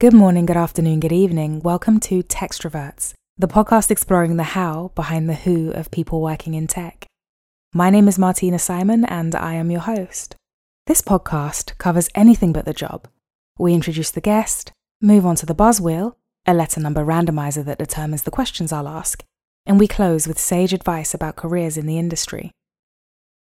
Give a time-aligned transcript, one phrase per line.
[0.00, 1.60] Good morning, good afternoon, good evening.
[1.60, 6.66] Welcome to Textroverts, the podcast exploring the how behind the who of people working in
[6.66, 7.06] tech.
[7.72, 10.34] My name is Martina Simon, and I am your host.
[10.88, 13.06] This podcast covers anything but the job.
[13.56, 17.78] We introduce the guest, move on to the buzz wheel, a letter number randomizer that
[17.78, 19.22] determines the questions I'll ask,
[19.64, 22.50] and we close with sage advice about careers in the industry.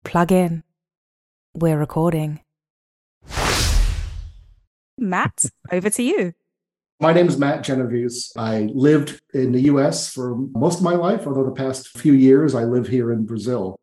[0.02, 0.62] Plug in.
[1.54, 2.40] We're recording.
[4.98, 6.32] Matt, over to you.
[7.00, 8.32] My name is Matt Genovese.
[8.36, 12.54] I lived in the US for most of my life, although the past few years
[12.56, 13.78] I live here in Brazil.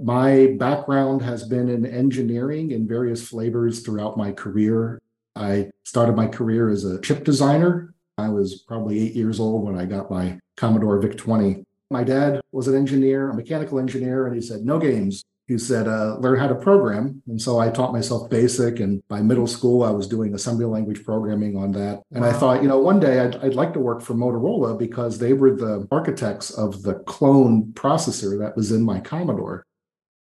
[0.00, 5.00] My background has been in engineering in various flavors throughout my career.
[5.34, 7.94] I started my career as a chip designer.
[8.18, 11.64] I was probably eight years old when I got my Commodore VIC 20.
[11.90, 15.88] My dad was an engineer, a mechanical engineer, and he said, No games, he said,
[15.88, 17.22] uh, learn how to program.
[17.26, 18.80] And so I taught myself basic.
[18.80, 22.02] And by middle school, I was doing assembly language programming on that.
[22.12, 22.30] And wow.
[22.30, 25.32] I thought, you know, one day I'd, I'd like to work for Motorola because they
[25.32, 29.64] were the architects of the clone processor that was in my Commodore.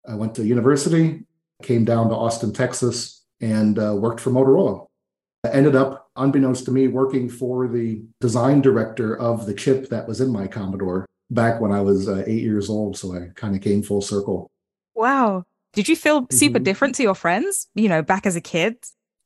[0.08, 1.24] I went to university,
[1.64, 4.86] came down to Austin, Texas, and uh, worked for Motorola.
[5.44, 10.08] I ended up, unbeknownst to me, working for the design director of the chip that
[10.08, 12.96] was in my Commodore back when I was uh, eight years old.
[12.96, 14.52] So I kind of came full circle.
[14.96, 15.44] Wow.
[15.74, 16.64] Did you feel super mm-hmm.
[16.64, 18.78] different to your friends, you know, back as a kid?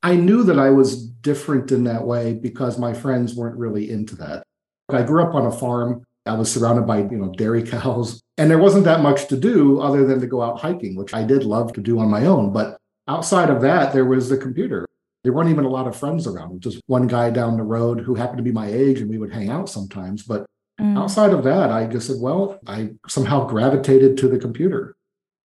[0.01, 4.15] I knew that I was different in that way because my friends weren't really into
[4.17, 4.43] that.
[4.89, 6.03] I grew up on a farm.
[6.25, 9.79] I was surrounded by, you know, dairy cows, and there wasn't that much to do
[9.79, 12.51] other than to go out hiking, which I did love to do on my own.
[12.51, 14.85] But outside of that, there was the computer.
[15.23, 18.15] There weren't even a lot of friends around, just one guy down the road who
[18.15, 20.23] happened to be my age, and we would hang out sometimes.
[20.23, 20.45] But
[20.79, 20.97] mm.
[20.97, 24.95] outside of that, I just said, well, I somehow gravitated to the computer.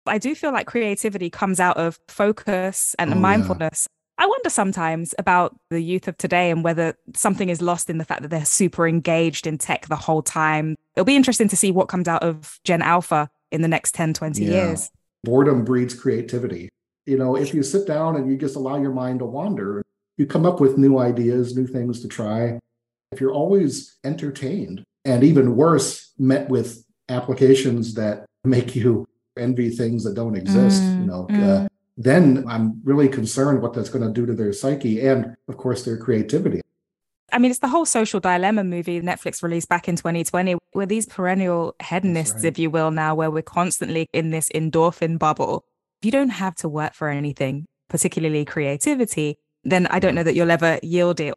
[0.06, 3.88] I do feel like creativity comes out of focus and oh, mindfulness.
[3.90, 4.24] Yeah.
[4.24, 8.06] I wonder sometimes about the youth of today and whether something is lost in the
[8.06, 10.76] fact that they're super engaged in tech the whole time.
[10.96, 14.14] It'll be interesting to see what comes out of Gen Alpha in the next 10,
[14.14, 14.52] 20 yeah.
[14.52, 14.92] years.
[15.24, 16.70] Boredom breeds creativity.
[17.06, 19.84] You know, if you sit down and you just allow your mind to wander,
[20.18, 22.60] you come up with new ideas, new things to try.
[23.12, 30.04] If you're always entertained, and even worse, met with applications that make you envy things
[30.04, 31.66] that don't exist, mm, you know, mm.
[31.66, 35.58] uh, then I'm really concerned what that's going to do to their psyche and, of
[35.58, 36.62] course, their creativity.
[37.34, 40.58] I mean, it's the whole social dilemma movie Netflix released back in 2020.
[40.74, 42.46] We're these perennial hedonists, right.
[42.46, 45.64] if you will, now, where we're constantly in this endorphin bubble.
[46.02, 50.36] If you don't have to work for anything, particularly creativity, then I don't know that
[50.36, 51.36] you'll ever yield it.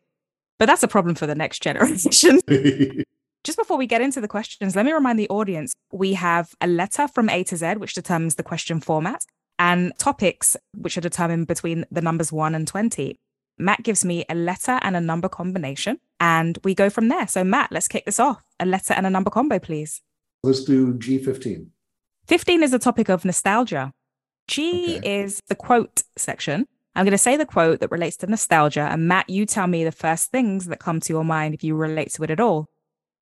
[0.59, 2.41] But that's a problem for the next generation.
[3.45, 6.67] Just before we get into the questions, let me remind the audience we have a
[6.67, 9.27] letter from A to Z, which determines the question format,
[9.59, 13.21] and topics, which are determined between the numbers 1 and 20.
[13.59, 17.27] Matt gives me a letter and a number combination, and we go from there.
[17.27, 18.43] So, Matt, let's kick this off.
[18.59, 20.01] A letter and a number combo, please.
[20.43, 21.67] Let's do G15.
[22.27, 23.93] 15 is the topic of nostalgia.
[24.49, 25.23] G okay.
[25.23, 26.67] is the quote section.
[26.97, 29.85] I'm going to say the quote that relates to nostalgia, and Matt, you tell me
[29.85, 32.71] the first things that come to your mind if you relate to it at all.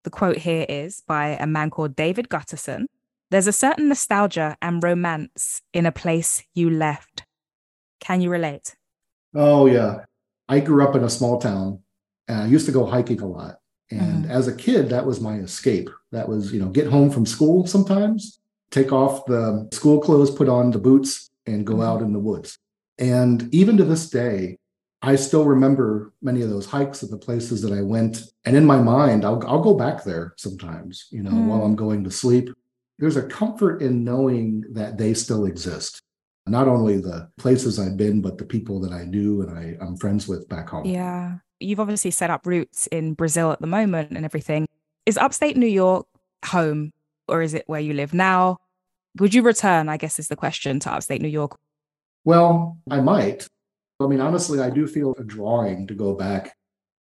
[0.04, 2.86] The quote here is by a man called David Guterson.
[3.30, 7.24] There's a certain nostalgia and romance in a place you left.
[8.00, 8.74] Can you relate?
[9.34, 10.04] Oh, yeah.
[10.48, 11.78] I grew up in a small town
[12.28, 13.58] and I used to go hiking a lot.
[13.90, 14.30] And mm-hmm.
[14.30, 15.88] as a kid, that was my escape.
[16.10, 18.40] That was, you know, get home from school sometimes,
[18.70, 21.82] take off the school clothes, put on the boots, and go mm-hmm.
[21.82, 22.58] out in the woods.
[22.98, 24.58] And even to this day,
[25.02, 28.22] I still remember many of those hikes and the places that I went.
[28.44, 31.46] And in my mind, I'll, I'll go back there sometimes, you know, mm.
[31.46, 32.50] while I'm going to sleep.
[33.00, 36.00] There's a comfort in knowing that they still exist.
[36.46, 39.96] Not only the places I've been, but the people that I knew and I, I'm
[39.96, 40.86] friends with back home.
[40.86, 41.38] Yeah.
[41.58, 44.66] You've obviously set up roots in Brazil at the moment and everything.
[45.04, 46.06] Is upstate New York
[46.44, 46.92] home
[47.26, 48.58] or is it where you live now?
[49.19, 51.58] Would you return, I guess, is the question to upstate New York?
[52.24, 53.48] Well, I might.
[54.04, 56.56] I mean, honestly, I do feel a drawing to go back.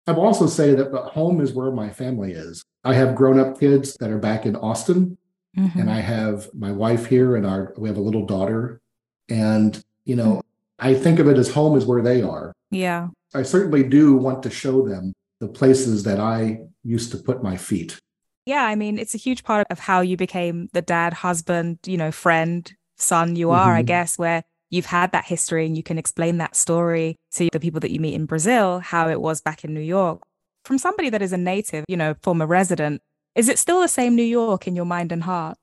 [0.06, 2.62] I will also say that home is where my family is.
[2.84, 5.16] I have grown up kids that are back in Austin,
[5.56, 5.78] mm-hmm.
[5.78, 8.80] and I have my wife here, and our we have a little daughter.
[9.28, 10.86] And, you know, mm-hmm.
[10.86, 12.52] I think of it as home is where they are.
[12.70, 13.08] Yeah.
[13.34, 17.56] I certainly do want to show them the places that I used to put my
[17.56, 17.98] feet.
[18.44, 18.64] Yeah.
[18.64, 22.12] I mean, it's a huge part of how you became the dad, husband, you know,
[22.12, 23.78] friend, son you are, mm-hmm.
[23.78, 24.44] I guess, where
[24.74, 28.00] you've had that history and you can explain that story to the people that you
[28.00, 30.20] meet in Brazil, how it was back in New York.
[30.64, 33.00] From somebody that is a native, you know, former resident,
[33.34, 35.56] is it still the same New York in your mind and heart?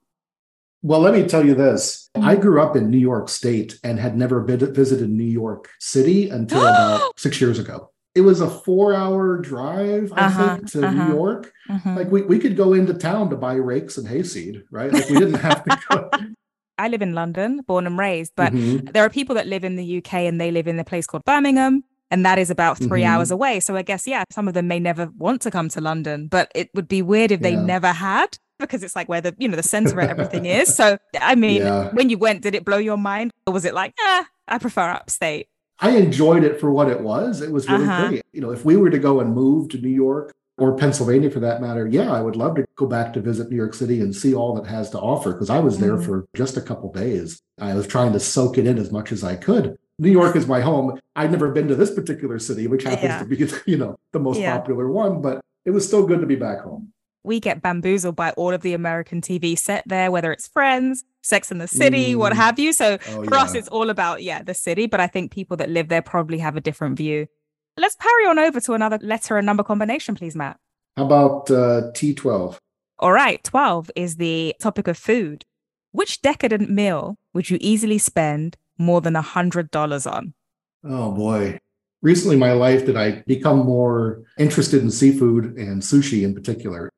[0.83, 2.09] Well, let me tell you this.
[2.15, 6.61] I grew up in New York State and had never visited New York City until
[6.61, 7.91] about six years ago.
[8.15, 11.07] it was a four hour drive, I uh-huh, think, to uh-huh.
[11.07, 11.53] New York.
[11.69, 11.95] Uh-huh.
[11.95, 14.91] Like we, we could go into town to buy rakes and hayseed, right?
[14.91, 16.09] Like we didn't have to go.
[16.81, 18.87] I live in London, born and raised, but mm-hmm.
[18.87, 21.23] there are people that live in the UK and they live in a place called
[21.25, 21.83] Birmingham.
[22.09, 23.09] And that is about 3 mm-hmm.
[23.09, 23.59] hours away.
[23.59, 26.51] So I guess, yeah, some of them may never want to come to London, but
[26.55, 27.61] it would be weird if they yeah.
[27.61, 30.75] never had because it's like where the, you know, the center of everything is.
[30.75, 31.89] So, I mean, yeah.
[31.89, 33.31] when you went, did it blow your mind?
[33.45, 35.47] Or was it like, ah, I prefer upstate?
[35.79, 37.41] I enjoyed it for what it was.
[37.41, 38.07] It was really uh-huh.
[38.09, 38.23] great.
[38.33, 41.39] You know, if we were to go and move to New York or Pennsylvania for
[41.39, 44.15] that matter, yeah, I would love to go back to visit New York City and
[44.15, 46.05] see all that has to offer because I was there mm-hmm.
[46.05, 47.41] for just a couple days.
[47.59, 49.75] I was trying to soak it in as much as I could.
[49.97, 50.99] New York is my home.
[51.15, 53.19] I'd never been to this particular city, which happens yeah.
[53.19, 54.55] to be, you know, the most yeah.
[54.55, 56.93] popular one, but it was still good to be back home
[57.23, 61.51] we get bamboozled by all of the American TV set there, whether it's Friends, Sex
[61.51, 62.17] in the City, mm.
[62.17, 62.73] what have you.
[62.73, 63.41] So oh, for yeah.
[63.43, 64.87] us, it's all about, yeah, the city.
[64.87, 67.27] But I think people that live there probably have a different view.
[67.77, 70.57] Let's parry on over to another letter and number combination, please, Matt.
[70.97, 72.57] How about uh, T12?
[72.99, 75.45] All right, 12 is the topic of food.
[75.91, 80.33] Which decadent meal would you easily spend more than a $100 on?
[80.83, 81.59] Oh, boy
[82.01, 86.89] recently in my life did I become more interested in seafood and sushi in particular.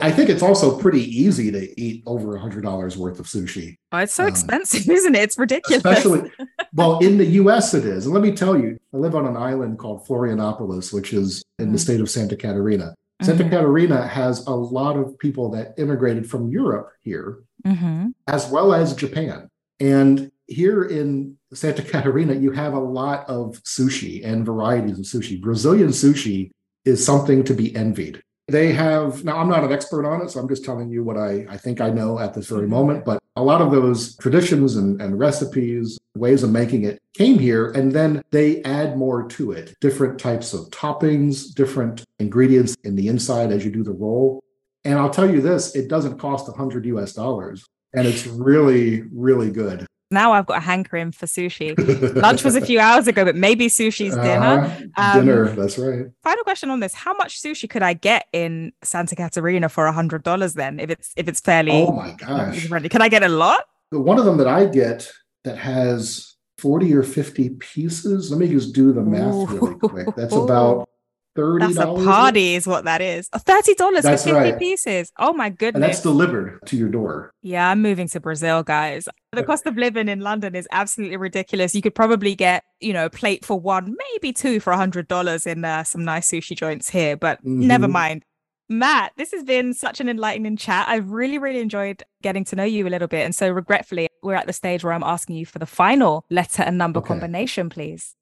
[0.00, 3.76] I think it's also pretty easy to eat over a hundred dollars worth of sushi.
[3.92, 5.22] Oh, it's so um, expensive, isn't it?
[5.22, 5.84] It's ridiculous.
[5.84, 6.30] Especially,
[6.74, 7.72] well, in the U.S.
[7.72, 8.04] it is.
[8.04, 11.66] And let me tell you, I live on an island called Florianopolis, which is in
[11.66, 11.72] mm-hmm.
[11.74, 12.94] the state of Santa Catarina.
[13.22, 13.26] Mm-hmm.
[13.26, 18.08] Santa Catarina has a lot of people that immigrated from Europe here, mm-hmm.
[18.26, 19.48] as well as Japan.
[19.78, 25.40] And here in Santa Catarina, you have a lot of sushi and varieties of sushi.
[25.40, 26.50] Brazilian sushi
[26.84, 28.20] is something to be envied.
[28.48, 31.16] They have, now I'm not an expert on it, so I'm just telling you what
[31.16, 32.70] I, I think I know at this very mm-hmm.
[32.70, 37.38] moment, but a lot of those traditions and, and recipes, ways of making it came
[37.38, 39.74] here, and then they add more to it.
[39.80, 44.42] Different types of toppings, different ingredients in the inside as you do the roll.
[44.84, 47.64] And I'll tell you this, it doesn't cost 100 US dollars.
[47.92, 51.74] And it's really, really good now I've got a hankering for sushi.
[52.14, 54.60] Lunch was a few hours ago, but maybe sushi's dinner.
[54.60, 55.18] Uh-huh.
[55.18, 56.06] Um, dinner, that's right.
[56.22, 59.92] Final question on this: How much sushi could I get in Santa Catarina for a
[59.92, 60.54] hundred dollars?
[60.54, 63.64] Then, if it's if it's fairly, oh my gosh, can I get a lot?
[63.90, 65.10] One of them that I get
[65.44, 68.30] that has 40 or 50 pieces.
[68.30, 70.08] Let me just do the math really quick.
[70.16, 70.88] That's about
[71.34, 71.66] thirty.
[71.66, 73.28] That's a party, is what that is.
[73.28, 74.58] Thirty dollars for fifty right.
[74.58, 75.12] pieces.
[75.18, 75.74] Oh my goodness!
[75.74, 77.32] And that's delivered to your door.
[77.42, 79.08] Yeah, I'm moving to Brazil, guys.
[79.32, 81.74] The cost of living in London is absolutely ridiculous.
[81.74, 85.08] You could probably get, you know, a plate for one, maybe two for a hundred
[85.08, 87.16] dollars in uh, some nice sushi joints here.
[87.16, 87.66] But mm-hmm.
[87.66, 88.24] never mind.
[88.68, 90.88] Matt, this has been such an enlightening chat.
[90.88, 93.24] I've really, really enjoyed getting to know you a little bit.
[93.24, 96.62] And so, regretfully, we're at the stage where I'm asking you for the final letter
[96.62, 97.08] and number okay.
[97.08, 98.14] combination, please.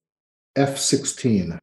[0.56, 1.58] F16.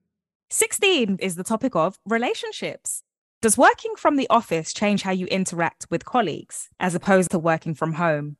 [0.52, 3.04] 16 is the topic of relationships.
[3.42, 7.76] Does working from the office change how you interact with colleagues as opposed to working
[7.76, 8.38] from home?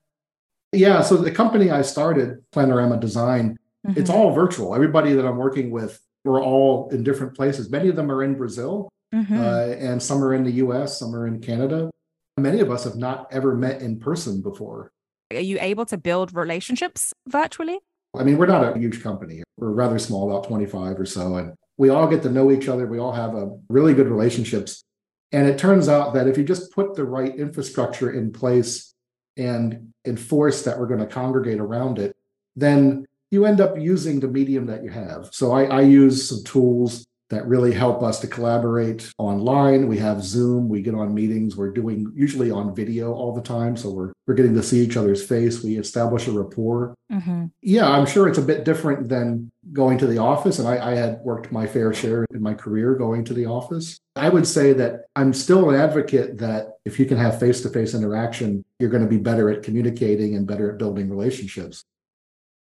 [0.72, 3.58] Yeah, so the company I started, Planorama Design,
[3.88, 4.00] mm-hmm.
[4.00, 4.74] it's all virtual.
[4.74, 7.70] Everybody that I'm working with, we're all in different places.
[7.70, 9.40] Many of them are in Brazil, mm-hmm.
[9.40, 11.92] uh, and some are in the US, some are in Canada.
[12.40, 14.92] Many of us have not ever met in person before.
[15.32, 17.80] Are you able to build relationships virtually?
[18.18, 19.44] I mean, we're not a huge company.
[19.58, 21.36] We're rather small, about 25 or so.
[21.36, 22.86] And we all get to know each other.
[22.86, 24.84] We all have a really good relationships.
[25.32, 28.94] And it turns out that if you just put the right infrastructure in place
[29.38, 32.18] and enforce that we're going to congregate around it,
[32.58, 35.30] then you end up using the medium that you have.
[35.32, 39.88] So I, I use some tools that really help us to collaborate online.
[39.88, 43.78] We have Zoom, we get on meetings, we're doing usually on video all the time.
[43.78, 45.64] So we're, we're getting to see each other's face.
[45.64, 46.96] We establish a rapport.
[47.12, 47.46] Mm-hmm.
[47.62, 50.58] Yeah, I'm sure it's a bit different than going to the office.
[50.58, 54.00] And I, I had worked my fair share in my career going to the office.
[54.16, 57.70] I would say that I'm still an advocate that if you can have face to
[57.70, 61.86] face interaction, you're going to be better at communicating and better at building relationships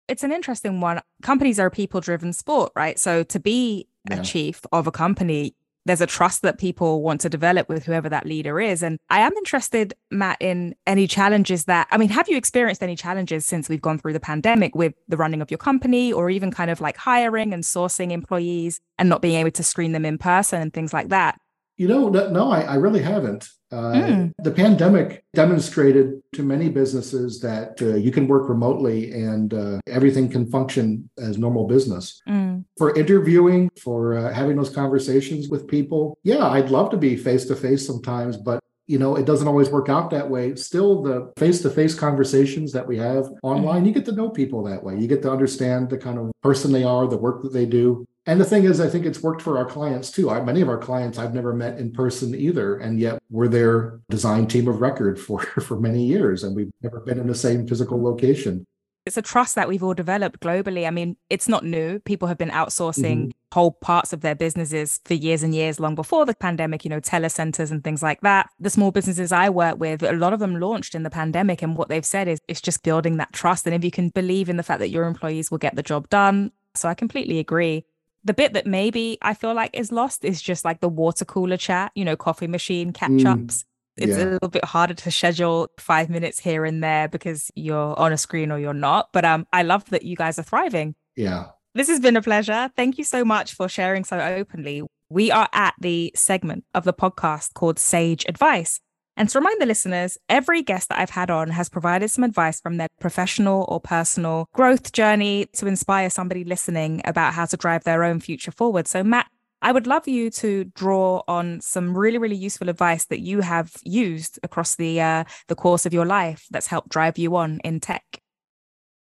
[0.09, 0.99] it's an interesting one.
[1.21, 2.97] Companies are a people driven sport, right?
[2.97, 4.19] So to be yeah.
[4.19, 8.09] a chief of a company, there's a trust that people want to develop with whoever
[8.09, 8.83] that leader is.
[8.83, 12.95] And I am interested, Matt, in any challenges that, I mean, have you experienced any
[12.95, 16.51] challenges since we've gone through the pandemic with the running of your company or even
[16.51, 20.17] kind of like hiring and sourcing employees and not being able to screen them in
[20.17, 21.39] person and things like that?
[21.79, 23.47] You know, no, I, I really haven't.
[23.71, 24.33] Uh, mm.
[24.39, 30.27] The pandemic demonstrated to many businesses that uh, you can work remotely and uh, everything
[30.27, 32.21] can function as normal business.
[32.27, 32.65] Mm.
[32.77, 37.45] For interviewing, for uh, having those conversations with people, yeah, I'd love to be face
[37.45, 38.59] to face sometimes, but
[38.89, 40.55] you know, it doesn't always work out that way.
[40.55, 43.85] Still, the face to face conversations that we have online, mm-hmm.
[43.85, 44.97] you get to know people that way.
[44.97, 48.07] You get to understand the kind of person they are, the work that they do.
[48.25, 50.29] And the thing is, I think it's worked for our clients too.
[50.29, 54.01] I, many of our clients I've never met in person either, and yet we're their
[54.09, 57.67] design team of record for for many years, and we've never been in the same
[57.67, 58.65] physical location.
[59.05, 60.85] It's a trust that we've all developed globally.
[60.85, 61.99] I mean, it's not new.
[61.99, 63.29] People have been outsourcing mm-hmm.
[63.51, 66.99] whole parts of their businesses for years and years, long before the pandemic, you know,
[66.99, 68.49] telecenters and things like that.
[68.59, 71.63] The small businesses I work with, a lot of them launched in the pandemic.
[71.63, 73.65] And what they've said is it's just building that trust.
[73.65, 76.07] And if you can believe in the fact that your employees will get the job
[76.09, 76.51] done.
[76.75, 77.85] So I completely agree
[78.23, 81.57] the bit that maybe I feel like is lost is just like the water cooler
[81.57, 83.63] chat, you know, coffee machine catch ups.
[83.63, 83.63] Mm,
[83.97, 84.23] it's yeah.
[84.23, 88.17] a little bit harder to schedule five minutes here and there because you're on a
[88.17, 89.09] screen or you're not.
[89.13, 90.95] But um, I love that you guys are thriving.
[91.15, 91.47] Yeah.
[91.75, 92.69] This has been a pleasure.
[92.75, 94.83] Thank you so much for sharing so openly.
[95.09, 98.79] We are at the segment of the podcast called Sage Advice.
[99.19, 102.61] And to remind the listeners, every guest that I've had on has provided some advice
[102.61, 107.83] from their professional or personal growth journey to inspire somebody listening about how to drive
[107.83, 108.87] their own future forward.
[108.87, 109.27] So, Matt,
[109.61, 113.73] I would love you to draw on some really, really useful advice that you have
[113.83, 117.81] used across the uh, the course of your life that's helped drive you on in
[117.81, 118.21] tech.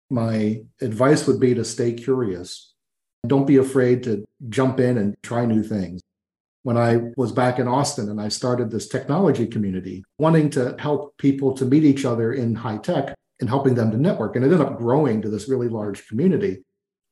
[0.09, 2.75] My advice would be to stay curious.
[3.27, 6.01] Don't be afraid to jump in and try new things
[6.67, 11.17] when I was back in Austin and I started this technology community, wanting to help
[11.17, 14.35] people to meet each other in high tech and helping them to network.
[14.35, 16.65] And it ended up growing to this really large community.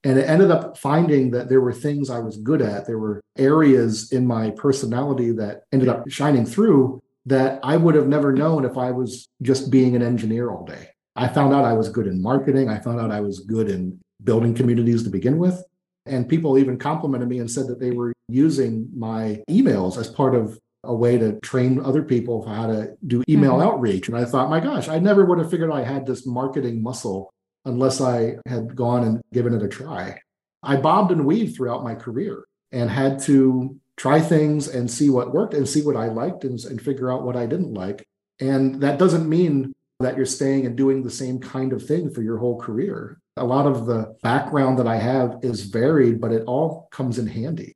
[0.02, 2.88] And it ended up finding that there were things I was good at.
[2.88, 8.08] There were areas in my personality that ended up shining through that I would have
[8.08, 10.88] never known if I was just being an engineer all day.
[11.14, 12.68] I found out I was good in marketing.
[12.68, 15.62] I found out I was good in building communities to begin with.
[16.06, 20.34] And people even complimented me and said that they were using my emails as part
[20.34, 23.68] of a way to train other people how to do email mm-hmm.
[23.68, 24.08] outreach.
[24.08, 27.30] And I thought, my gosh, I never would have figured I had this marketing muscle
[27.64, 30.20] unless I had gone and given it a try.
[30.62, 35.32] I bobbed and weaved throughout my career and had to try things and see what
[35.32, 38.04] worked and see what I liked and, and figure out what I didn't like.
[38.40, 42.23] And that doesn't mean that you're staying and doing the same kind of thing for
[42.23, 43.18] your whole career.
[43.37, 47.26] A lot of the background that I have is varied, but it all comes in
[47.26, 47.75] handy.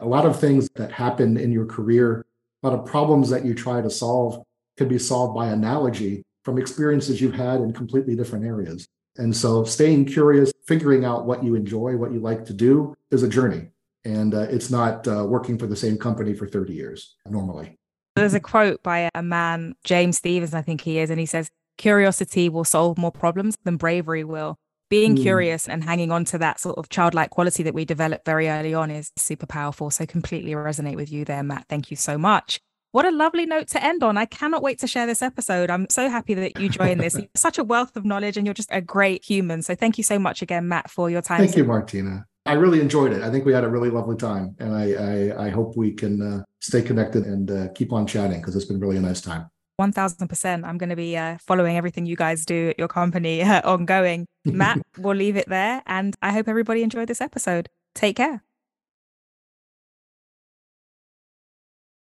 [0.00, 2.24] A lot of things that happen in your career,
[2.62, 4.42] a lot of problems that you try to solve
[4.78, 8.86] can be solved by analogy from experiences you've had in completely different areas.
[9.16, 13.22] And so staying curious, figuring out what you enjoy, what you like to do is
[13.22, 13.68] a journey.
[14.06, 17.76] And uh, it's not uh, working for the same company for 30 years normally.
[18.16, 21.50] There's a quote by a man, James Stephens, I think he is, and he says,
[21.76, 24.56] Curiosity will solve more problems than bravery will
[24.94, 25.22] being mm.
[25.22, 28.74] curious and hanging on to that sort of childlike quality that we developed very early
[28.74, 29.90] on is super powerful.
[29.90, 31.66] So completely resonate with you there, Matt.
[31.68, 32.60] Thank you so much.
[32.92, 34.16] What a lovely note to end on.
[34.16, 35.68] I cannot wait to share this episode.
[35.68, 37.18] I'm so happy that you joined this.
[37.34, 39.62] Such a wealth of knowledge and you're just a great human.
[39.62, 41.40] So thank you so much again, Matt, for your time.
[41.40, 42.24] Thank you, Martina.
[42.46, 43.20] I really enjoyed it.
[43.20, 44.54] I think we had a really lovely time.
[44.60, 48.40] And I, I, I hope we can uh, stay connected and uh, keep on chatting
[48.40, 49.48] because it's been really a nice time.
[49.80, 50.64] 1000%.
[50.64, 54.26] I'm going to be uh, following everything you guys do at your company uh, ongoing.
[54.44, 55.82] Matt, we'll leave it there.
[55.86, 57.68] And I hope everybody enjoyed this episode.
[57.94, 58.42] Take care.